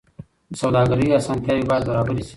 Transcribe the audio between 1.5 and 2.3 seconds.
باید برابرې شي.